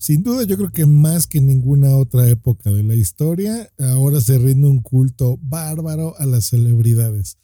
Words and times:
Sin 0.00 0.22
duda, 0.22 0.44
yo 0.44 0.56
creo 0.56 0.72
que 0.72 0.86
más 0.86 1.26
que 1.26 1.42
ninguna 1.42 1.94
otra 1.94 2.26
época 2.26 2.70
de 2.70 2.82
la 2.82 2.94
historia, 2.94 3.70
ahora 3.78 4.18
se 4.22 4.38
rinde 4.38 4.66
un 4.66 4.80
culto 4.80 5.38
bárbaro 5.42 6.14
a 6.18 6.24
las 6.24 6.46
celebridades. 6.46 7.36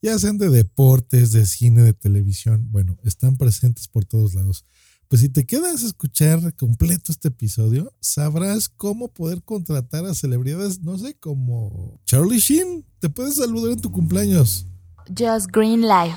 Ya 0.00 0.16
sean 0.20 0.38
de 0.38 0.48
deportes, 0.48 1.32
de 1.32 1.44
cine, 1.44 1.82
de 1.82 1.92
televisión, 1.92 2.68
bueno, 2.70 2.96
están 3.02 3.36
presentes 3.36 3.88
por 3.88 4.04
todos 4.04 4.34
lados. 4.34 4.64
Pues 5.08 5.22
si 5.22 5.28
te 5.28 5.44
quedas 5.44 5.82
a 5.82 5.86
escuchar 5.88 6.54
completo 6.54 7.10
este 7.10 7.28
episodio, 7.28 7.92
sabrás 7.98 8.68
cómo 8.68 9.08
poder 9.08 9.42
contratar 9.42 10.04
a 10.04 10.14
celebridades, 10.14 10.82
no 10.82 10.96
sé, 10.96 11.14
como 11.14 12.00
Charlie 12.04 12.38
Sheen. 12.38 12.86
Te 13.00 13.08
puedes 13.08 13.34
saludar 13.34 13.72
en 13.72 13.80
tu 13.80 13.90
cumpleaños. 13.90 14.68
Just 15.08 15.48
Green 15.50 15.80
Life. 15.80 16.16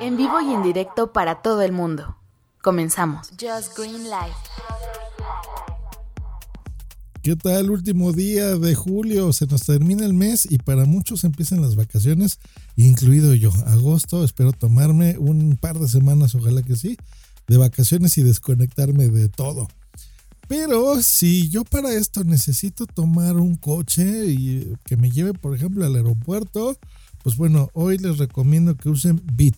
En 0.00 0.16
vivo 0.16 0.40
y 0.40 0.54
en 0.54 0.62
directo 0.62 1.12
para 1.12 1.42
todo 1.42 1.60
el 1.60 1.72
mundo. 1.72 2.16
Comenzamos. 2.62 3.28
Just 3.38 3.76
Green 3.76 4.04
Life. 4.04 4.75
¿Qué 7.26 7.34
tal? 7.34 7.70
Último 7.72 8.12
día 8.12 8.54
de 8.54 8.76
julio, 8.76 9.32
se 9.32 9.46
nos 9.46 9.62
termina 9.62 10.06
el 10.06 10.14
mes 10.14 10.46
y 10.48 10.58
para 10.58 10.84
muchos 10.84 11.24
empiezan 11.24 11.60
las 11.60 11.74
vacaciones, 11.74 12.38
incluido 12.76 13.34
yo. 13.34 13.50
Agosto, 13.66 14.22
espero 14.22 14.52
tomarme 14.52 15.18
un 15.18 15.56
par 15.56 15.76
de 15.76 15.88
semanas, 15.88 16.36
ojalá 16.36 16.62
que 16.62 16.76
sí, 16.76 16.96
de 17.48 17.56
vacaciones 17.56 18.16
y 18.16 18.22
desconectarme 18.22 19.08
de 19.08 19.28
todo. 19.28 19.66
Pero 20.46 21.02
si 21.02 21.48
yo 21.48 21.64
para 21.64 21.92
esto 21.94 22.22
necesito 22.22 22.86
tomar 22.86 23.38
un 23.38 23.56
coche 23.56 24.26
y 24.26 24.74
que 24.84 24.96
me 24.96 25.10
lleve, 25.10 25.34
por 25.34 25.56
ejemplo, 25.56 25.84
al 25.84 25.96
aeropuerto, 25.96 26.78
pues 27.24 27.36
bueno, 27.36 27.70
hoy 27.72 27.98
les 27.98 28.18
recomiendo 28.18 28.76
que 28.76 28.88
usen 28.88 29.20
Bit. 29.32 29.56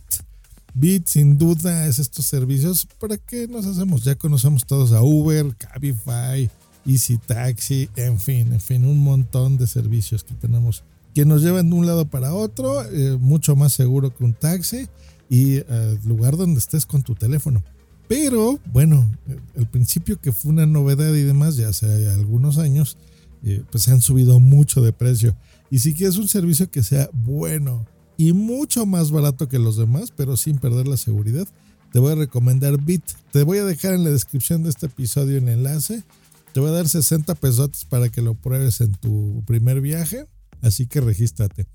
Bit 0.72 1.06
sin 1.06 1.36
duda 1.36 1.86
es 1.86 1.98
estos 1.98 2.24
servicios. 2.24 2.88
¿Para 2.98 3.18
qué 3.18 3.46
nos 3.46 3.66
hacemos? 3.66 4.04
Ya 4.04 4.14
conocemos 4.14 4.64
todos 4.64 4.92
a 4.92 5.02
Uber, 5.02 5.54
Cabify, 5.58 6.50
Easy 6.88 7.18
Taxi, 7.18 7.90
en 7.96 8.18
fin, 8.18 8.52
en 8.52 8.60
fin, 8.60 8.84
un 8.84 8.98
montón 8.98 9.58
de 9.58 9.66
servicios 9.66 10.24
que 10.24 10.34
tenemos 10.34 10.82
que 11.14 11.24
nos 11.24 11.42
llevan 11.42 11.68
de 11.68 11.74
un 11.74 11.84
lado 11.84 12.06
para 12.06 12.32
otro, 12.32 12.84
eh, 12.84 13.16
mucho 13.20 13.56
más 13.56 13.72
seguro 13.72 14.14
que 14.14 14.22
un 14.22 14.34
taxi 14.34 14.86
y 15.28 15.54
el 15.56 15.64
eh, 15.68 15.98
lugar 16.04 16.36
donde 16.36 16.60
estés 16.60 16.86
con 16.86 17.02
tu 17.02 17.14
teléfono. 17.16 17.62
Pero 18.06 18.60
bueno, 18.72 19.10
el 19.54 19.66
principio 19.66 20.20
que 20.20 20.32
fue 20.32 20.52
una 20.52 20.64
novedad 20.64 21.12
y 21.14 21.22
demás, 21.22 21.56
ya 21.56 21.70
hace 21.70 22.08
algunos 22.08 22.56
años, 22.58 22.96
eh, 23.42 23.62
pues 23.70 23.88
han 23.88 24.00
subido 24.00 24.38
mucho 24.38 24.80
de 24.80 24.92
precio. 24.92 25.36
Y 25.70 25.80
si 25.80 25.92
quieres 25.92 26.16
un 26.16 26.28
servicio 26.28 26.70
que 26.70 26.82
sea 26.82 27.10
bueno 27.12 27.84
y 28.16 28.32
mucho 28.32 28.86
más 28.86 29.10
barato 29.10 29.48
que 29.48 29.58
los 29.58 29.76
demás, 29.76 30.12
pero 30.16 30.36
sin 30.36 30.58
perder 30.58 30.86
la 30.86 30.96
seguridad, 30.96 31.48
te 31.92 31.98
voy 31.98 32.12
a 32.12 32.14
recomendar 32.14 32.80
Bit. 32.80 33.02
Te 33.32 33.42
voy 33.42 33.58
a 33.58 33.64
dejar 33.64 33.94
en 33.94 34.04
la 34.04 34.10
descripción 34.10 34.62
de 34.62 34.70
este 34.70 34.86
episodio 34.86 35.38
el 35.38 35.48
enlace 35.48 36.04
te 36.52 36.60
voy 36.60 36.70
a 36.70 36.72
dar 36.72 36.88
60 36.88 37.34
pesos 37.36 37.84
para 37.88 38.08
que 38.08 38.22
lo 38.22 38.34
pruebes 38.34 38.80
en 38.80 38.92
tu 38.92 39.42
primer 39.46 39.80
viaje, 39.80 40.26
así 40.62 40.86
que 40.86 41.00
regístrate. 41.00 41.66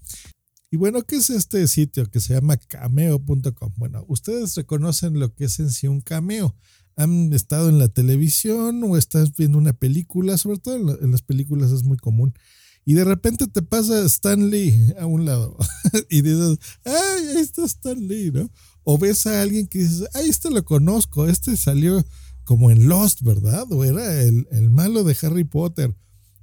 Y 0.72 0.78
bueno, 0.78 1.03
¿qué 1.03 1.17
es 1.17 1.29
este 1.29 1.67
sitio 1.67 2.09
que 2.09 2.19
se 2.19 2.34
llama 2.34 2.57
cameo.com? 2.57 3.73
Bueno, 3.78 4.06
ustedes 4.07 4.56
reconocen 4.56 5.19
lo 5.19 5.33
que 5.35 5.45
es 5.45 5.59
en 5.59 5.69
sí 5.69 5.88
un 5.88 6.01
cameo. 6.01 6.56
Han 6.95 7.31
estado 7.33 7.69
en 7.69 7.78
la 7.78 7.89
televisión 7.89 8.83
o 8.83 8.97
estás 8.97 9.35
viendo 9.35 9.57
una 9.57 9.73
película, 9.73 10.38
sobre 10.38 10.57
todo 10.57 11.00
en 11.00 11.12
las 11.12 11.22
películas 11.22 11.72
es 11.72 11.83
muy 11.83 11.97
común. 11.97 12.33
Y 12.85 12.95
de 12.95 13.06
repente 13.06 13.47
te 13.47 13.62
pasa 13.62 14.03
Stan 14.06 14.50
Lee 14.50 14.94
a 15.00 15.06
un 15.06 15.25
lado 15.25 15.56
y 16.09 16.22
dices, 16.22 16.57
ay, 16.83 17.28
ahí 17.35 17.41
está 17.41 17.66
Stan 17.66 18.07
Lee, 18.07 18.31
¿no? 18.33 18.50
O 18.83 18.97
ves 18.97 19.25
a 19.28 19.41
alguien 19.41 19.67
que 19.67 19.79
dices, 19.79 20.07
ay, 20.13 20.29
este 20.29 20.50
lo 20.50 20.66
conozco, 20.66 21.28
este 21.28 21.56
salió 21.56 22.03
como 22.44 22.72
en 22.72 22.88
Lost, 22.88 23.22
¿verdad? 23.22 23.66
O 23.72 23.84
era 23.84 24.22
el, 24.24 24.70
malo 24.70 25.04
de 25.04 25.16
Harry 25.22 25.44
Potter. 25.44 25.96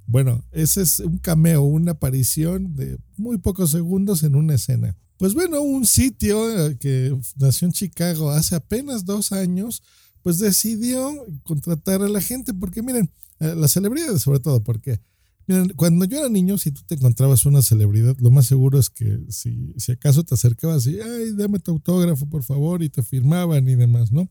Bueno, 0.07 0.43
ese 0.51 0.81
es 0.81 0.99
un 0.99 1.19
cameo, 1.19 1.61
una 1.61 1.91
aparición 1.93 2.75
de 2.75 2.97
muy 3.17 3.37
pocos 3.37 3.71
segundos 3.71 4.23
en 4.23 4.35
una 4.35 4.55
escena. 4.55 4.97
Pues 5.17 5.33
bueno, 5.33 5.61
un 5.61 5.85
sitio 5.85 6.67
eh, 6.67 6.77
que 6.77 7.15
nació 7.37 7.67
en 7.67 7.73
Chicago 7.73 8.31
hace 8.31 8.55
apenas 8.55 9.05
dos 9.05 9.31
años, 9.31 9.83
pues 10.23 10.39
decidió 10.39 11.25
contratar 11.43 12.01
a 12.01 12.09
la 12.09 12.21
gente, 12.21 12.53
porque 12.53 12.81
miren, 12.81 13.09
las 13.39 13.71
celebridades 13.71 14.21
sobre 14.21 14.39
todo, 14.39 14.63
porque 14.63 14.99
miren, 15.47 15.69
cuando 15.75 16.05
yo 16.05 16.19
era 16.19 16.29
niño, 16.29 16.57
si 16.57 16.71
tú 16.71 16.81
te 16.85 16.95
encontrabas 16.95 17.45
una 17.45 17.61
celebridad, 17.61 18.15
lo 18.19 18.31
más 18.31 18.47
seguro 18.47 18.79
es 18.79 18.89
que 18.89 19.19
si, 19.29 19.73
si 19.77 19.91
acaso 19.91 20.23
te 20.23 20.35
acercabas 20.35 20.85
y, 20.87 20.99
ay, 20.99 21.31
dame 21.35 21.59
tu 21.59 21.71
autógrafo, 21.71 22.27
por 22.27 22.43
favor, 22.43 22.83
y 22.83 22.89
te 22.89 23.03
firmaban 23.03 23.67
y 23.67 23.75
demás, 23.75 24.11
¿no? 24.11 24.29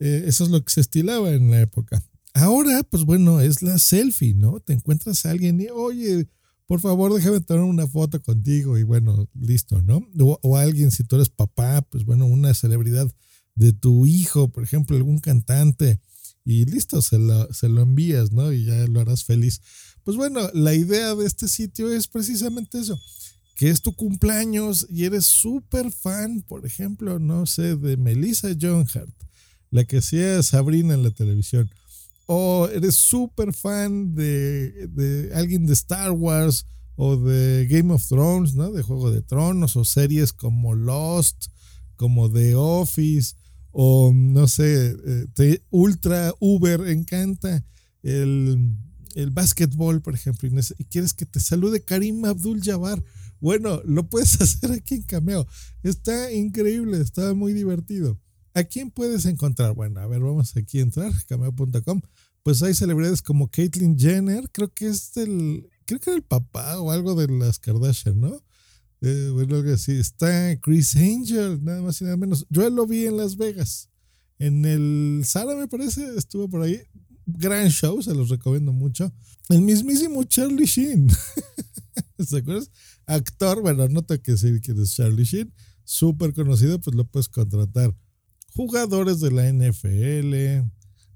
Eh, 0.00 0.24
eso 0.26 0.44
es 0.44 0.50
lo 0.50 0.64
que 0.64 0.72
se 0.72 0.80
estilaba 0.80 1.30
en 1.32 1.50
la 1.50 1.60
época. 1.60 2.02
Ahora, 2.34 2.82
pues 2.84 3.04
bueno, 3.04 3.40
es 3.40 3.62
la 3.62 3.78
selfie, 3.78 4.34
¿no? 4.34 4.60
Te 4.60 4.72
encuentras 4.72 5.26
a 5.26 5.30
alguien 5.30 5.60
y, 5.60 5.68
oye, 5.68 6.28
por 6.66 6.80
favor, 6.80 7.12
déjame 7.12 7.40
tomar 7.40 7.64
una 7.64 7.88
foto 7.88 8.22
contigo 8.22 8.78
y 8.78 8.82
bueno, 8.84 9.28
listo, 9.34 9.82
¿no? 9.82 10.06
O, 10.42 10.56
alguien, 10.56 10.90
si 10.90 11.02
tú 11.02 11.16
eres 11.16 11.30
papá, 11.30 11.82
pues 11.82 12.04
bueno, 12.04 12.26
una 12.26 12.54
celebridad 12.54 13.10
de 13.54 13.72
tu 13.72 14.06
hijo, 14.06 14.48
por 14.52 14.62
ejemplo, 14.62 14.96
algún 14.96 15.18
cantante, 15.18 16.00
y 16.44 16.64
listo, 16.64 17.02
se 17.02 17.18
lo, 17.18 17.52
se 17.52 17.68
lo 17.68 17.82
envías, 17.82 18.32
¿no? 18.32 18.52
Y 18.52 18.66
ya 18.66 18.86
lo 18.86 19.00
harás 19.00 19.24
feliz. 19.24 19.60
Pues 20.04 20.16
bueno, 20.16 20.48
la 20.54 20.74
idea 20.74 21.14
de 21.14 21.26
este 21.26 21.48
sitio 21.48 21.92
es 21.92 22.06
precisamente 22.06 22.78
eso, 22.78 23.00
que 23.56 23.68
es 23.68 23.82
tu 23.82 23.94
cumpleaños 23.94 24.86
y 24.90 25.04
eres 25.04 25.26
súper 25.26 25.90
fan, 25.90 26.42
por 26.42 26.64
ejemplo, 26.64 27.18
no 27.18 27.46
sé, 27.46 27.76
de 27.76 27.96
Melissa 27.96 28.48
John 28.58 28.86
Hart 28.94 29.18
la 29.70 29.84
que 29.84 29.98
hacía 29.98 30.42
Sabrina 30.42 30.94
en 30.94 31.02
la 31.02 31.10
televisión, 31.10 31.70
o 32.26 32.68
eres 32.72 32.96
súper 32.96 33.54
fan 33.54 34.14
de, 34.14 35.30
alguien 35.34 35.66
de 35.66 35.72
Star 35.72 36.10
Wars 36.10 36.66
o 36.96 37.16
de 37.16 37.66
Game 37.70 37.92
of 37.92 38.06
Thrones, 38.06 38.54
¿no? 38.54 38.70
De 38.70 38.82
Juego 38.82 39.10
de 39.10 39.22
Tronos 39.22 39.76
o 39.76 39.84
series 39.84 40.32
como 40.32 40.74
Lost, 40.74 41.46
como 41.96 42.30
The 42.30 42.54
Office 42.54 43.34
o 43.70 44.12
no 44.12 44.48
sé, 44.48 44.96
eh, 45.38 45.62
Ultra 45.70 46.34
Uber 46.40 46.80
encanta 46.88 47.64
el, 48.02 48.76
el 49.14 49.30
básquetbol, 49.30 50.02
por 50.02 50.14
ejemplo, 50.14 50.48
y 50.78 50.84
quieres 50.84 51.14
que 51.14 51.26
te 51.26 51.40
salude 51.40 51.84
Karim 51.84 52.24
Abdul 52.24 52.60
Jabbar. 52.62 53.02
Bueno, 53.40 53.80
lo 53.84 54.08
puedes 54.08 54.38
hacer 54.40 54.72
aquí 54.72 54.96
en 54.96 55.02
Cameo. 55.02 55.46
Está 55.82 56.32
increíble, 56.32 57.00
está 57.00 57.34
muy 57.34 57.52
divertido. 57.52 58.18
¿A 58.54 58.64
quién 58.64 58.90
puedes 58.90 59.24
encontrar? 59.26 59.74
Bueno, 59.74 60.00
a 60.00 60.06
ver, 60.06 60.20
vamos 60.20 60.56
aquí 60.56 60.78
a 60.78 60.82
entrar, 60.82 61.12
cameo.com. 61.26 62.00
Pues 62.42 62.62
hay 62.62 62.74
celebridades 62.74 63.22
como 63.22 63.48
Caitlyn 63.48 63.98
Jenner, 63.98 64.50
creo 64.50 64.72
que 64.72 64.88
es 64.88 65.16
el, 65.16 65.68
creo 65.84 66.00
que 66.00 66.10
era 66.10 66.16
el 66.16 66.22
papá 66.22 66.80
o 66.80 66.90
algo 66.90 67.14
de 67.14 67.28
las 67.28 67.58
Kardashian, 67.58 68.20
¿no? 68.20 68.42
Eh, 69.00 69.30
bueno, 69.32 69.56
algo 69.56 69.72
así. 69.72 69.92
Está 69.92 70.58
Chris 70.60 70.96
Angel, 70.96 71.62
nada 71.62 71.82
más 71.82 72.00
y 72.00 72.04
nada 72.04 72.16
menos. 72.16 72.46
Yo 72.50 72.68
lo 72.70 72.86
vi 72.86 73.06
en 73.06 73.16
Las 73.16 73.36
Vegas. 73.36 73.88
En 74.38 74.64
el 74.64 75.22
Sara, 75.24 75.54
me 75.56 75.68
parece, 75.68 76.16
estuvo 76.16 76.48
por 76.48 76.62
ahí. 76.62 76.80
Gran 77.26 77.68
show, 77.68 78.00
se 78.02 78.14
los 78.14 78.28
recomiendo 78.28 78.72
mucho. 78.72 79.12
El 79.48 79.62
mismísimo 79.62 80.24
Charlie 80.24 80.66
Sheen. 80.66 81.08
¿Se 82.18 82.38
acuerdan? 82.38 82.66
Actor, 83.06 83.62
bueno, 83.62 83.88
no 83.88 84.02
tengo 84.02 84.22
que 84.22 84.32
decir 84.32 84.60
quién 84.60 84.80
es 84.80 84.94
Charlie 84.94 85.24
Sheen. 85.24 85.52
Súper 85.84 86.32
conocido, 86.34 86.80
pues 86.80 86.96
lo 86.96 87.04
puedes 87.04 87.28
contratar 87.28 87.94
jugadores 88.58 89.20
de 89.20 89.30
la 89.30 89.48
NFL, 89.52 90.66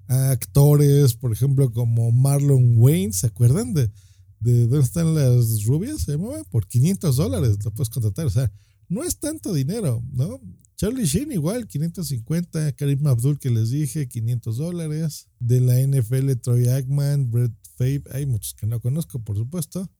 actores, 0.06 1.14
por 1.14 1.32
ejemplo, 1.32 1.72
como 1.72 2.12
Marlon 2.12 2.74
Wayne, 2.76 3.12
¿se 3.12 3.26
acuerdan 3.26 3.74
de, 3.74 3.90
de 4.38 4.68
dónde 4.68 4.84
están 4.84 5.12
las 5.12 5.64
rubias? 5.64 6.02
Se 6.02 6.12
llamaba 6.12 6.44
por 6.44 6.68
500 6.68 7.16
dólares, 7.16 7.58
lo 7.64 7.74
puedes 7.74 7.90
contratar, 7.90 8.26
o 8.26 8.30
sea, 8.30 8.52
no 8.88 9.02
es 9.02 9.18
tanto 9.18 9.52
dinero, 9.52 10.04
¿no? 10.12 10.40
Charlie 10.76 11.04
Sheen 11.04 11.32
igual, 11.32 11.66
550, 11.66 12.74
Karim 12.76 13.04
Abdul 13.08 13.40
que 13.40 13.50
les 13.50 13.70
dije, 13.70 14.06
500 14.06 14.56
dólares, 14.56 15.26
de 15.40 15.60
la 15.60 15.80
NFL, 15.80 16.34
Troy 16.40 16.68
Aikman, 16.68 17.28
Brett 17.28 17.52
Favre, 17.76 18.04
hay 18.12 18.24
muchos 18.24 18.54
que 18.54 18.68
no 18.68 18.80
conozco, 18.80 19.18
por 19.18 19.36
supuesto. 19.36 19.90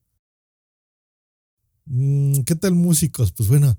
Mm, 1.87 2.43
¿Qué 2.43 2.55
tal 2.55 2.77
músicos? 2.77 3.33
Pues 3.33 3.49
bueno, 3.49 3.77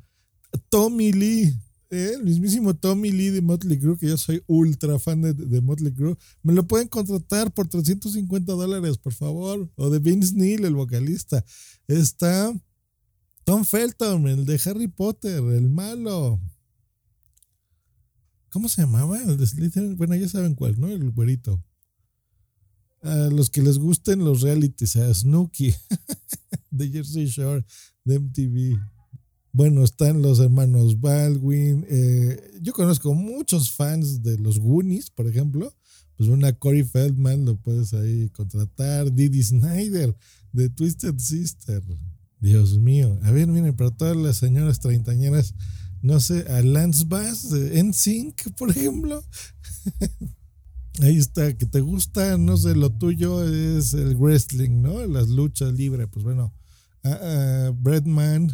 Tommy 0.68 1.14
Lee, 1.14 1.58
el 1.94 2.24
mismísimo 2.24 2.74
Tommy 2.74 3.12
Lee 3.12 3.30
de 3.30 3.42
Motley 3.42 3.80
Crue, 3.80 3.98
que 3.98 4.08
yo 4.08 4.18
soy 4.18 4.44
ultra 4.48 5.00
fan 5.00 5.22
de, 5.22 5.62
Motley 5.62 5.94
Crue, 5.94 6.18
me 6.42 6.54
lo 6.54 6.68
pueden 6.68 6.88
contratar 6.88 7.54
por 7.54 7.68
350 7.68 8.54
dólares, 8.54 8.98
por 8.98 9.14
favor. 9.14 9.72
O 9.76 9.90
de 9.90 10.00
Vince 10.00 10.34
Neil, 10.36 10.66
el 10.66 10.76
vocalista. 10.76 11.44
Está 11.88 12.54
Tom 13.44 13.64
Felton, 13.64 14.28
el 14.28 14.46
de 14.46 14.60
Harry 14.66 14.88
Potter, 14.88 15.44
el 15.44 15.70
malo. 15.70 16.40
¿Cómo 18.50 18.70
se 18.70 18.84
llamaba? 18.84 19.22
El 19.22 19.38
de 19.38 19.48
Slytherin. 19.48 19.98
Bueno, 19.98 20.16
ya 20.16 20.30
saben 20.30 20.56
cuál, 20.56 20.80
¿no? 20.80 20.88
El 20.88 21.10
güerito. 21.12 21.64
A 23.02 23.16
los 23.32 23.50
que 23.50 23.62
les 23.62 23.80
gusten 23.80 24.24
los 24.24 24.42
realities, 24.42 24.96
a 24.96 25.14
Snooki 25.14 25.74
de 26.72 26.90
Jersey 26.90 27.26
Shore, 27.26 27.66
de 28.06 28.20
MTV. 28.20 28.93
Bueno, 29.54 29.84
están 29.84 30.22
los 30.22 30.40
hermanos 30.40 31.00
Baldwin. 31.00 31.86
Eh, 31.90 32.60
yo 32.62 32.74
conozco 32.74 33.14
muchos 33.14 33.72
fans 33.72 34.22
de 34.24 34.38
los 34.38 34.60
Goonies, 34.60 35.10
por 35.10 35.28
ejemplo. 35.28 35.74
Pues 36.18 36.30
una 36.30 36.54
Corey 36.54 36.84
Feldman 36.84 37.46
lo 37.46 37.56
puedes 37.56 37.94
ahí 37.94 38.30
contratar. 38.30 39.14
Didi 39.14 39.42
Snyder 39.42 40.16
de 40.52 40.70
Twisted 40.70 41.18
Sister. 41.18 41.82
Dios 42.40 42.78
mío. 42.78 43.18
A 43.24 43.32
ver, 43.32 43.48
miren, 43.48 43.76
para 43.76 43.92
todas 43.92 44.18
las 44.18 44.38
señoras 44.38 44.80
treintañeras 44.80 45.56
no 46.04 46.20
sé, 46.20 46.46
a 46.52 46.62
Lance 46.62 47.06
Bass 47.08 47.50
de 47.50 47.82
NSYNC, 47.82 48.56
por 48.58 48.70
ejemplo. 48.70 49.24
Ahí 51.02 51.18
está, 51.18 51.58
que 51.58 51.66
te 51.66 51.80
gusta, 51.80 52.38
no 52.38 52.58
sé, 52.58 52.76
lo 52.76 52.92
tuyo 52.92 53.44
es 53.48 53.94
el 53.94 54.16
wrestling, 54.18 54.82
¿no? 54.82 55.08
Las 55.08 55.30
luchas 55.30 55.74
libres, 55.74 56.08
pues 56.12 56.24
bueno. 56.24 56.54
A, 57.04 57.72
Bradman. 57.74 58.52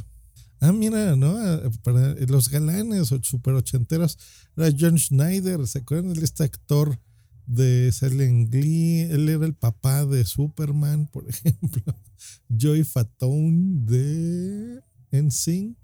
Ah, 0.61 0.73
mira, 0.73 1.15
¿no? 1.15 1.37
Para 1.83 2.15
los 2.15 2.49
galanes 2.49 3.11
o 3.11 3.23
super 3.23 3.53
ochenteros, 3.53 4.17
era 4.57 4.69
John 4.77 4.97
Schneider, 4.97 5.65
¿se 5.67 5.79
acuerdan 5.79 6.13
de 6.13 6.23
este 6.25 6.43
actor 6.43 6.99
de 7.45 7.91
Silent 7.91 8.51
Glee? 8.51 9.01
Él 9.09 9.29
era 9.29 9.45
el 9.45 9.55
papá 9.55 10.05
de 10.05 10.25
Superman, 10.25 11.07
por 11.07 11.27
ejemplo. 11.29 11.95
Joy 12.49 12.83
Fatone 12.83 13.85
de 13.85 14.81
NSYNC. 15.11 15.77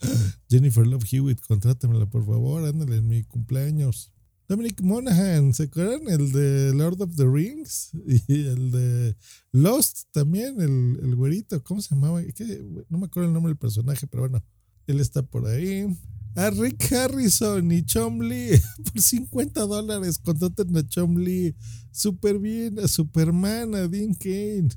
Jennifer 0.50 0.86
Love 0.86 1.06
Hewitt, 1.10 1.40
contrátemela 1.40 2.06
por 2.06 2.24
favor, 2.24 2.64
ándale 2.66 2.96
en 2.96 3.08
mi 3.08 3.24
cumpleaños. 3.24 4.12
Dominic 4.48 4.80
Monaghan, 4.80 5.52
¿se 5.52 5.64
acuerdan? 5.64 6.08
El 6.08 6.32
de 6.32 6.72
Lord 6.72 7.02
of 7.02 7.14
the 7.16 7.26
Rings 7.26 7.90
y 8.28 8.46
el 8.46 8.70
de 8.70 9.16
Lost 9.52 10.04
también, 10.10 10.58
el, 10.62 10.98
el 11.02 11.14
güerito, 11.14 11.62
¿cómo 11.62 11.82
se 11.82 11.94
llamaba? 11.94 12.22
No 12.88 12.96
me 12.96 13.06
acuerdo 13.06 13.28
el 13.28 13.34
nombre 13.34 13.50
del 13.50 13.58
personaje, 13.58 14.06
pero 14.06 14.22
bueno, 14.22 14.42
él 14.86 15.00
está 15.00 15.22
por 15.22 15.46
ahí. 15.46 15.86
A 16.34 16.48
Rick 16.48 16.90
Harrison 16.92 17.70
y 17.70 17.84
Chomley 17.84 18.58
por 18.92 19.02
50 19.02 19.60
dólares, 19.66 20.18
contraten 20.18 20.74
a 20.78 20.86
Chomley. 20.86 21.54
Súper 21.90 22.38
bien, 22.38 22.78
a 22.78 22.88
Superman, 22.88 23.74
a 23.74 23.86
Dean 23.86 24.14
Kane. 24.14 24.68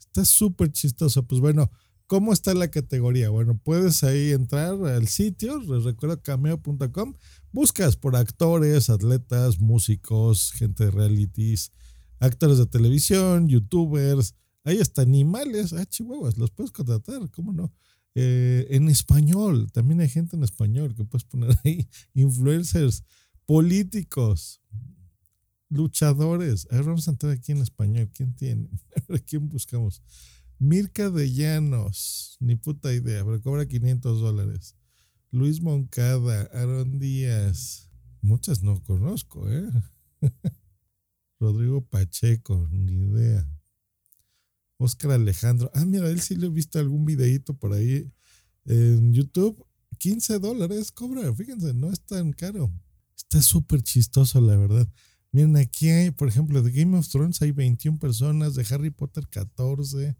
Está 0.00 0.24
súper 0.24 0.72
chistoso. 0.72 1.24
Pues 1.24 1.40
bueno, 1.40 1.70
¿Cómo 2.06 2.34
está 2.34 2.52
la 2.52 2.70
categoría? 2.70 3.30
Bueno, 3.30 3.58
puedes 3.58 4.04
ahí 4.04 4.32
entrar 4.32 4.74
al 4.84 5.08
sitio, 5.08 5.58
les 5.60 5.84
recuerdo 5.84 6.20
cameo.com, 6.20 7.14
buscas 7.50 7.96
por 7.96 8.14
actores, 8.14 8.90
atletas, 8.90 9.58
músicos, 9.58 10.52
gente 10.52 10.84
de 10.84 10.90
realities, 10.90 11.72
actores 12.20 12.58
de 12.58 12.66
televisión, 12.66 13.48
youtubers, 13.48 14.34
ahí 14.64 14.80
hasta 14.80 15.00
animales, 15.00 15.72
ah, 15.72 15.86
chihuahuas, 15.86 16.36
los 16.36 16.50
puedes 16.50 16.72
contratar, 16.72 17.30
¿cómo 17.30 17.54
no? 17.54 17.72
Eh, 18.14 18.66
en 18.68 18.90
español, 18.90 19.72
también 19.72 20.02
hay 20.02 20.10
gente 20.10 20.36
en 20.36 20.44
español 20.44 20.94
que 20.94 21.04
puedes 21.04 21.24
poner 21.24 21.58
ahí, 21.64 21.88
influencers, 22.12 23.02
políticos, 23.46 24.60
luchadores. 25.70 26.68
A 26.70 26.76
ver, 26.76 26.84
vamos 26.84 27.08
a 27.08 27.12
entrar 27.12 27.32
aquí 27.32 27.52
en 27.52 27.62
español, 27.62 28.10
¿quién 28.12 28.34
tiene? 28.34 28.68
¿A 29.08 29.18
quién 29.20 29.48
buscamos? 29.48 30.02
Mirka 30.64 31.10
de 31.10 31.30
Llanos, 31.30 32.38
ni 32.40 32.56
puta 32.56 32.90
idea, 32.94 33.22
pero 33.22 33.38
cobra 33.42 33.68
500 33.68 34.18
dólares. 34.18 34.74
Luis 35.30 35.60
Moncada, 35.60 36.48
Aaron 36.54 36.98
Díaz, 36.98 37.90
muchas 38.22 38.62
no 38.62 38.82
conozco, 38.82 39.46
¿eh? 39.52 39.68
Rodrigo 41.38 41.84
Pacheco, 41.84 42.66
ni 42.70 42.92
idea. 42.92 43.46
Oscar 44.78 45.10
Alejandro, 45.10 45.70
ah, 45.74 45.84
mira, 45.84 46.08
él 46.08 46.22
sí 46.22 46.34
le 46.34 46.46
he 46.46 46.50
visto 46.50 46.78
algún 46.78 47.04
videíto 47.04 47.52
por 47.52 47.74
ahí 47.74 48.10
en 48.64 49.12
YouTube. 49.12 49.62
15 49.98 50.38
dólares 50.38 50.90
cobra, 50.92 51.30
fíjense, 51.34 51.74
no 51.74 51.90
es 51.92 52.00
tan 52.00 52.32
caro. 52.32 52.72
Está 53.14 53.42
súper 53.42 53.82
chistoso, 53.82 54.40
la 54.40 54.56
verdad. 54.56 54.88
Miren, 55.34 55.56
aquí 55.56 55.88
hay, 55.88 56.12
por 56.12 56.28
ejemplo, 56.28 56.62
de 56.62 56.70
Game 56.70 56.96
of 56.96 57.08
Thrones 57.08 57.42
hay 57.42 57.50
21 57.50 57.98
personas, 57.98 58.54
de 58.54 58.64
Harry 58.70 58.90
Potter 58.90 59.26
14. 59.28 60.14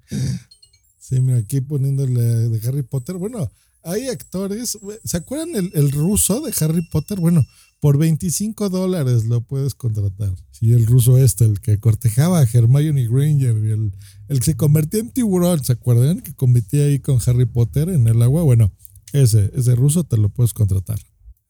Sí, 0.98 1.20
mira, 1.20 1.38
aquí 1.38 1.60
poniéndole 1.60 2.20
de 2.20 2.68
Harry 2.68 2.82
Potter. 2.82 3.16
Bueno, 3.16 3.48
hay 3.84 4.08
actores. 4.08 4.76
¿Se 5.04 5.16
acuerdan 5.16 5.54
el, 5.54 5.70
el 5.74 5.92
ruso 5.92 6.40
de 6.40 6.52
Harry 6.58 6.82
Potter? 6.90 7.20
Bueno, 7.20 7.46
por 7.78 7.96
25 7.96 8.70
dólares 8.70 9.26
lo 9.26 9.40
puedes 9.42 9.76
contratar. 9.76 10.34
Sí, 10.50 10.72
el 10.72 10.84
ruso 10.84 11.16
este, 11.16 11.44
el 11.44 11.60
que 11.60 11.78
cortejaba 11.78 12.40
a 12.40 12.48
Hermione 12.52 13.06
Granger, 13.06 13.54
el, 13.54 13.92
el 14.26 14.38
que 14.40 14.44
se 14.44 14.56
convertía 14.56 14.98
en 14.98 15.10
tiburón, 15.10 15.62
¿se 15.62 15.74
acuerdan? 15.74 16.22
Que 16.22 16.34
cometía 16.34 16.86
ahí 16.86 16.98
con 16.98 17.20
Harry 17.24 17.46
Potter 17.46 17.88
en 17.88 18.08
el 18.08 18.20
agua. 18.20 18.42
Bueno, 18.42 18.72
ese, 19.12 19.52
ese 19.54 19.76
ruso 19.76 20.02
te 20.02 20.16
lo 20.16 20.28
puedes 20.28 20.54
contratar. 20.54 20.98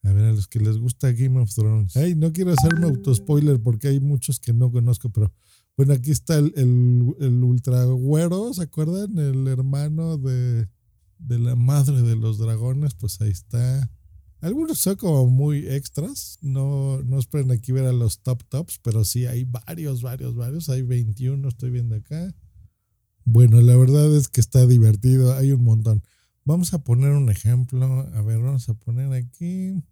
A 0.05 0.13
ver, 0.13 0.25
a 0.25 0.33
los 0.33 0.47
que 0.47 0.59
les 0.59 0.77
gusta 0.77 1.11
Game 1.11 1.39
of 1.39 1.53
Thrones. 1.53 1.97
Ay, 1.97 2.13
no 2.13 2.31
quiero 2.31 2.51
hacer 2.51 2.75
un 2.75 2.83
autospoiler 2.83 3.59
porque 3.61 3.87
hay 3.87 3.99
muchos 3.99 4.39
que 4.39 4.53
no 4.53 4.71
conozco, 4.71 5.09
pero 5.09 5.33
bueno, 5.75 5.93
aquí 5.93 6.11
está 6.11 6.37
el, 6.37 6.53
el, 6.55 7.43
ultra 7.43 7.83
güero, 7.85 8.53
¿se 8.53 8.63
acuerdan? 8.63 9.17
El 9.17 9.47
hermano 9.47 10.17
de, 10.17 10.69
de, 11.17 11.39
la 11.39 11.55
madre 11.55 12.01
de 12.03 12.15
los 12.15 12.37
dragones, 12.37 12.93
pues 12.93 13.19
ahí 13.19 13.31
está. 13.31 13.91
Algunos 14.41 14.77
son 14.77 14.95
como 14.95 15.27
muy 15.27 15.67
extras, 15.67 16.37
no, 16.41 17.01
no 17.01 17.17
esperen 17.17 17.51
aquí 17.51 17.71
ver 17.71 17.87
a 17.87 17.91
los 17.91 18.19
top 18.19 18.43
tops, 18.47 18.79
pero 18.83 19.03
sí 19.03 19.25
hay 19.25 19.43
varios, 19.43 20.03
varios, 20.03 20.35
varios. 20.35 20.69
Hay 20.69 20.83
21, 20.83 21.47
estoy 21.47 21.71
viendo 21.71 21.95
acá. 21.95 22.33
Bueno, 23.23 23.59
la 23.59 23.75
verdad 23.75 24.15
es 24.15 24.27
que 24.27 24.39
está 24.39 24.67
divertido, 24.67 25.33
hay 25.33 25.51
un 25.51 25.63
montón. 25.63 26.03
Vamos 26.43 26.75
a 26.75 26.83
poner 26.83 27.13
un 27.13 27.29
ejemplo. 27.29 28.07
A 28.13 28.21
ver, 28.21 28.39
vamos 28.39 28.69
a 28.69 28.75
poner 28.75 29.11
aquí. 29.13 29.83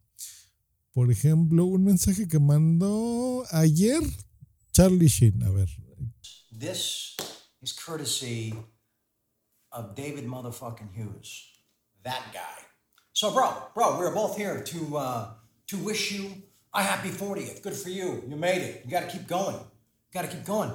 Por 0.94 1.10
ejemplo, 1.10 1.66
un 1.66 1.84
mensaje 1.84 2.28
que 2.28 2.38
mandó 2.38 3.44
ayer 3.50 4.02
Charlie 4.74 5.08
Sheen. 5.08 5.42
A 5.42 5.50
ver. 5.50 5.68
This 6.52 7.18
is 7.64 7.74
courtesy 7.74 8.54
of 9.72 9.96
David 9.96 10.28
motherfucking 10.28 10.94
Hughes. 10.94 11.50
That 12.04 12.22
guy. 12.32 12.64
So, 13.12 13.32
bro, 13.32 13.70
bro, 13.74 13.98
we're 13.98 14.14
both 14.14 14.38
here 14.38 14.62
to 14.62 14.98
uh, 14.98 15.28
to 15.68 15.78
wish 15.78 16.12
you 16.12 16.32
a 16.76 16.84
happy 16.84 17.10
40th. 17.10 17.64
Good 17.64 17.74
for 17.74 17.90
you. 17.90 18.24
You 18.28 18.36
made 18.36 18.62
it. 18.62 18.84
You 18.86 18.92
got 18.92 19.10
to 19.10 19.18
keep 19.18 19.28
going. 19.28 19.58
Got 20.14 20.26
to 20.26 20.28
keep 20.28 20.46
going. 20.46 20.72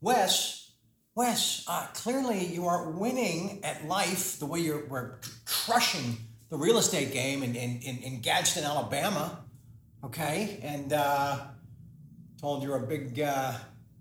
Wes, 0.00 0.72
Wes, 1.14 1.64
uh, 1.68 1.86
clearly 1.94 2.46
you 2.46 2.66
aren't 2.66 2.98
winning 2.98 3.60
at 3.62 3.86
life 3.86 4.40
the 4.40 4.46
way 4.46 4.58
you're 4.58 4.86
we're 4.86 5.20
crushing 5.44 6.16
the 6.50 6.56
real 6.58 6.78
estate 6.78 7.12
game 7.12 7.44
in, 7.44 7.54
in, 7.54 7.80
in, 7.80 7.98
in 7.98 8.20
Gadsden, 8.20 8.64
Alabama 8.64 9.38
okay? 10.04 10.60
And 10.62 10.92
uh, 10.92 11.38
told 12.40 12.62
you're 12.62 12.76
a 12.76 12.86
big 12.86 13.20
uh, 13.20 13.54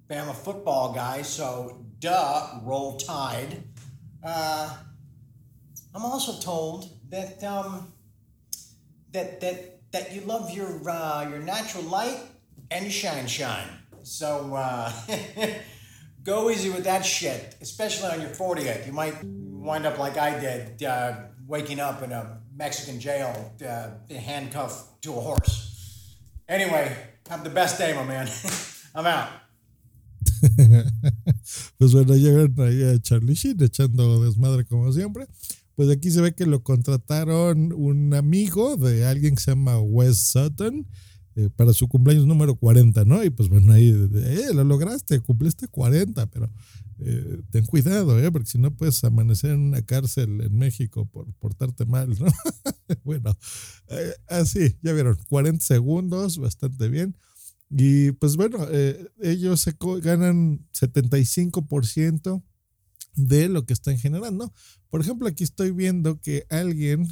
Bama 0.10 0.36
football 0.36 0.94
guy, 0.94 1.22
so 1.22 1.86
duh, 2.00 2.60
roll 2.64 2.98
tide. 2.98 3.64
Uh, 4.24 4.76
I'm 5.94 6.04
also 6.06 6.40
told 6.40 6.90
that 7.10 7.44
um, 7.44 7.92
that 9.12 9.42
that 9.42 9.92
that 9.92 10.14
you 10.14 10.22
love 10.22 10.52
your 10.52 10.90
uh, 10.90 11.28
your 11.30 11.40
natural 11.40 11.84
light 11.84 12.20
and 12.70 12.92
shine 12.92 13.28
shine. 13.28 13.68
So 14.04 14.56
uh, 14.56 14.92
go 16.24 16.50
easy 16.50 16.70
with 16.70 16.84
that 16.86 17.06
shit, 17.06 17.56
especially 17.62 18.10
on 18.10 18.22
your 18.22 18.32
40th. 18.32 18.88
You 18.88 18.94
might 18.94 19.16
wind 19.24 19.86
up 19.86 20.00
like 20.00 20.18
I 20.18 20.40
did, 20.40 20.84
uh, 20.84 21.14
waking 21.48 21.80
up 21.80 22.02
in 22.02 22.12
a 22.12 22.40
Mexican 22.56 23.00
jail, 23.00 23.54
uh, 23.68 23.90
handcuffed 24.14 25.02
to 25.04 25.12
a 25.12 25.22
horse. 25.22 25.71
Anyway, 26.52 26.92
have 27.30 27.46
the 27.46 27.50
best 27.50 27.80
day, 27.80 27.94
my 27.94 28.04
man. 28.04 28.28
I'm 28.96 29.06
out. 29.06 29.30
pues 31.78 31.94
bueno, 31.94 32.14
llegan 32.18 32.54
ahí 32.60 32.84
a 32.84 33.02
Charlie 33.02 33.36
Sheen 33.36 33.64
echando 33.64 34.22
desmadre 34.22 34.66
como 34.66 34.92
siempre. 34.92 35.28
Pues 35.76 35.90
aquí 35.90 36.12
se 36.12 36.20
ve 36.20 36.34
que 36.34 36.46
lo 36.46 36.62
contrataron 36.62 37.72
un 37.72 38.14
amigo 38.14 38.76
de 38.76 39.08
alguien 39.08 39.36
que 39.36 39.42
se 39.42 39.52
llama 39.52 39.80
Wes 39.80 40.18
Sutton, 40.18 40.86
eh, 41.38 41.50
para 41.56 41.72
su 41.72 41.88
cumpleaños 41.88 42.26
número 42.26 42.56
40, 42.56 43.06
¿no? 43.06 43.24
Y 43.24 43.30
pues 43.30 43.48
bueno, 43.48 43.72
ahí, 43.72 43.88
eh, 43.90 44.54
lo 44.54 44.66
lograste, 44.66 45.22
cumpliste 45.22 45.70
40, 45.70 46.26
pero 46.32 46.50
eh, 47.00 47.40
ten 47.50 47.66
cuidado, 47.66 48.20
¿eh? 48.20 48.30
Porque 48.30 48.50
si 48.50 48.58
no 48.58 48.76
puedes 48.76 49.02
amanecer 49.06 49.52
en 49.52 49.62
una 49.62 49.84
cárcel 49.84 50.42
en 50.42 50.58
México 50.58 51.06
por 51.06 51.32
portarte 51.36 51.86
mal, 51.86 52.10
¿no? 52.20 52.26
bueno, 53.04 53.38
eh, 53.88 54.14
así, 54.28 54.78
ya 54.82 54.94
vieron, 54.94 55.18
40 55.30 55.64
segundos, 55.64 56.38
bastante 56.38 56.90
bien. 56.90 57.16
Y 57.70 58.12
pues 58.12 58.36
bueno, 58.36 58.68
ellos 59.22 59.62
se 59.62 59.74
ganan 60.02 60.68
75% 60.74 62.44
de 63.16 63.50
lo 63.50 63.66
que 63.66 63.72
están 63.72 63.98
generando. 63.98 64.54
Por 64.90 65.00
ejemplo, 65.00 65.28
aquí 65.28 65.46
estoy 65.46 65.72
viendo 65.72 66.20
que 66.20 66.46
alguien 66.50 67.08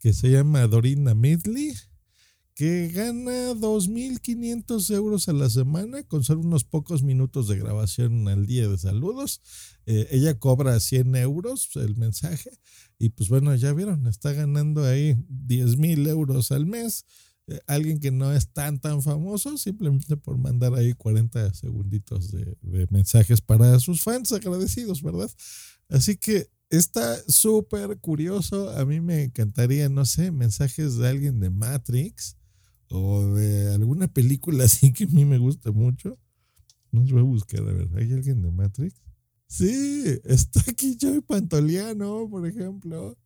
que 0.00 0.12
se 0.12 0.30
llama 0.30 0.66
Dorina 0.66 1.14
Midley, 1.14 1.74
que 2.54 2.88
gana 2.88 3.54
2.500 3.54 4.94
euros 4.94 5.28
a 5.28 5.32
la 5.32 5.48
semana 5.48 6.02
con 6.02 6.24
solo 6.24 6.40
unos 6.40 6.64
pocos 6.64 7.02
minutos 7.02 7.48
de 7.48 7.58
grabación 7.58 8.28
al 8.28 8.46
día 8.46 8.68
de 8.68 8.76
saludos. 8.76 9.40
Eh, 9.86 10.08
ella 10.10 10.38
cobra 10.38 10.78
100 10.78 11.16
euros 11.16 11.70
el 11.76 11.96
mensaje 11.96 12.50
y 12.98 13.10
pues 13.10 13.28
bueno, 13.28 13.54
ya 13.54 13.72
vieron, 13.72 14.06
está 14.06 14.32
ganando 14.32 14.84
ahí 14.84 15.16
10.000 15.28 16.08
euros 16.08 16.52
al 16.52 16.66
mes. 16.66 17.06
Eh, 17.46 17.60
alguien 17.66 17.98
que 17.98 18.10
no 18.10 18.32
es 18.32 18.48
tan 18.48 18.78
tan 18.78 19.02
famoso 19.02 19.56
simplemente 19.56 20.16
por 20.16 20.36
mandar 20.36 20.74
ahí 20.74 20.92
40 20.92 21.54
segunditos 21.54 22.30
de, 22.30 22.56
de 22.60 22.86
mensajes 22.90 23.40
para 23.40 23.78
sus 23.78 24.02
fans 24.02 24.32
agradecidos, 24.32 25.02
¿verdad? 25.02 25.30
Así 25.88 26.16
que 26.16 26.48
está 26.68 27.16
súper 27.26 27.98
curioso. 27.98 28.70
A 28.70 28.84
mí 28.84 29.00
me 29.00 29.24
encantaría, 29.24 29.88
no 29.88 30.04
sé, 30.04 30.30
mensajes 30.30 30.96
de 30.96 31.08
alguien 31.08 31.40
de 31.40 31.50
Matrix 31.50 32.36
o 32.90 33.34
de 33.34 33.74
alguna 33.74 34.08
película 34.08 34.64
así 34.64 34.92
que 34.92 35.04
a 35.04 35.08
mí 35.08 35.24
me 35.24 35.38
gusta 35.38 35.72
mucho. 35.72 36.18
No 36.92 37.02
voy 37.02 37.20
a 37.20 37.22
buscar, 37.22 37.60
a 37.60 37.72
ver, 37.72 37.88
¿hay 37.96 38.12
alguien 38.12 38.42
de 38.42 38.50
Matrix? 38.50 39.00
Sí, 39.46 40.04
está 40.24 40.60
aquí 40.68 40.96
Joey 41.00 41.20
Pantoliano, 41.20 42.28
por 42.28 42.46
ejemplo. 42.46 43.16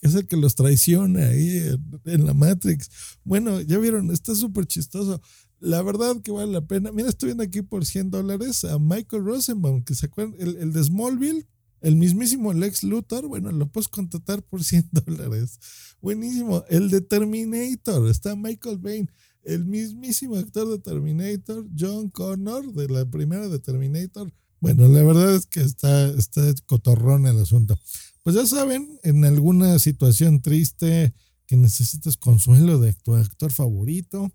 Es 0.00 0.14
el 0.14 0.26
que 0.26 0.36
los 0.36 0.54
traiciona 0.54 1.28
ahí 1.28 1.76
en, 2.06 2.26
la 2.26 2.34
Matrix. 2.34 3.18
Bueno, 3.22 3.60
ya 3.60 3.78
vieron, 3.78 4.10
está 4.10 4.34
súper 4.34 4.66
chistoso. 4.66 5.20
La 5.58 5.82
verdad 5.82 6.20
que 6.22 6.30
vale 6.30 6.52
la 6.52 6.66
pena. 6.66 6.90
Mira, 6.90 7.08
estoy 7.08 7.28
viendo 7.28 7.42
aquí 7.42 7.62
por 7.62 7.84
100 7.84 8.10
dólares 8.10 8.64
a 8.64 8.78
Michael 8.78 9.24
Rosenbaum, 9.24 9.82
que 9.84 9.94
se 9.94 10.06
acuerdan, 10.06 10.34
el, 10.38 10.56
el 10.56 10.72
de 10.72 10.82
Smallville, 10.82 11.46
el 11.80 11.96
mismísimo 11.96 12.52
Lex 12.52 12.82
Luthor, 12.82 13.26
bueno, 13.26 13.50
lo 13.52 13.70
puedes 13.70 13.88
contratar 13.88 14.42
por 14.42 14.62
100 14.64 14.90
dólares. 14.92 15.58
Buenísimo. 16.00 16.64
El 16.68 16.90
de 16.90 17.00
Terminator, 17.00 18.08
está 18.08 18.36
Michael 18.36 18.78
Bain. 18.78 19.10
El 19.42 19.64
mismísimo 19.64 20.36
actor 20.36 20.68
de 20.68 20.78
Terminator, 20.78 21.66
John 21.78 22.10
Connor, 22.10 22.72
de 22.74 22.88
la 22.88 23.10
primera 23.10 23.48
de 23.48 23.58
Terminator. 23.58 24.32
Bueno, 24.60 24.86
la 24.88 25.02
verdad 25.02 25.34
es 25.34 25.46
que 25.46 25.60
está, 25.60 26.08
está 26.10 26.42
cotorrón 26.66 27.26
el 27.26 27.38
asunto. 27.38 27.78
Pues 28.22 28.36
ya 28.36 28.46
saben, 28.46 28.98
en 29.02 29.24
alguna 29.24 29.78
situación 29.78 30.42
triste 30.42 31.14
que 31.46 31.56
necesitas 31.56 32.18
consuelo 32.18 32.78
de 32.78 32.92
tu 32.92 33.14
actor 33.14 33.50
favorito, 33.50 34.30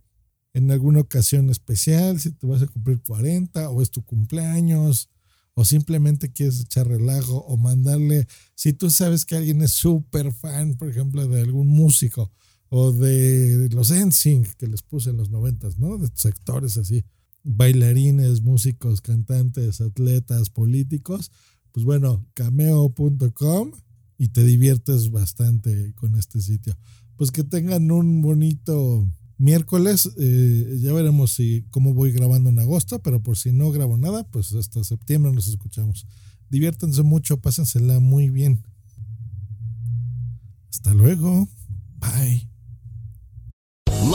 en 0.54 0.72
alguna 0.72 1.02
ocasión 1.02 1.50
especial, 1.50 2.20
si 2.20 2.32
te 2.32 2.48
vas 2.48 2.64
a 2.64 2.68
cumplir 2.68 3.02
40 3.06 3.70
o 3.70 3.82
es 3.82 3.92
tu 3.92 4.04
cumpleaños, 4.04 5.10
o 5.56 5.66
simplemente 5.66 6.32
quieres 6.32 6.60
echar 6.60 6.88
relajo 6.88 7.38
o 7.38 7.58
mandarle, 7.58 8.28
si 8.54 8.74
tú 8.74 8.90
sabes 8.90 9.26
que 9.26 9.36
alguien 9.36 9.62
es 9.62 9.72
súper 9.72 10.32
fan, 10.34 10.76
por 10.76 10.90
ejemplo, 10.90 11.28
de 11.28 11.42
algún 11.42 11.68
músico 11.68 12.32
o 12.70 12.92
de 12.92 13.70
los 13.72 13.90
NSYNC 13.90 14.56
que 14.56 14.68
les 14.68 14.84
puse 14.84 15.10
en 15.10 15.18
los 15.18 15.30
noventas, 15.30 15.78
¿no? 15.78 15.98
De 15.98 16.10
sectores 16.14 16.78
así, 16.78 17.06
bailarines, 17.44 18.42
músicos, 18.42 19.00
cantantes, 19.00 19.80
atletas, 19.80 20.50
políticos, 20.50 21.32
pues 21.72 21.86
bueno, 21.86 22.26
cameo.com 22.34 23.72
y 24.18 24.30
te 24.30 24.44
diviertes 24.44 25.10
bastante 25.10 25.94
con 25.96 26.16
este 26.16 26.42
sitio. 26.42 26.76
Pues 27.16 27.32
que 27.32 27.46
tengan 27.46 27.92
un 27.92 28.22
bonito 28.22 29.08
miércoles. 29.38 30.10
Eh, 30.18 30.78
ya 30.82 30.94
veremos 30.94 31.32
si 31.32 31.66
cómo 31.70 31.94
voy 31.94 32.12
grabando 32.12 32.50
en 32.50 32.60
agosto, 32.60 33.00
pero 33.00 33.22
por 33.22 33.38
si 33.38 33.52
no 33.52 33.72
grabo 33.72 33.98
nada, 33.98 34.24
pues 34.30 34.54
hasta 34.54 34.84
septiembre 34.84 35.32
nos 35.32 35.48
escuchamos. 35.48 36.06
Diviértanse 36.50 37.04
mucho, 37.04 37.42
pásensela 37.42 38.00
muy 38.00 38.30
bien. 38.30 38.64
Hasta 40.70 40.94
luego. 40.94 41.48
Bye. 42.00 42.55